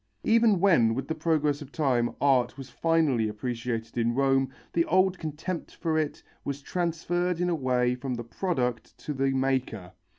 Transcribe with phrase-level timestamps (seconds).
[0.23, 5.19] Even when with the progress of time art was finally appreciated in Rome, the old
[5.19, 9.91] contempt for it was transferred in a way from the product to the maker.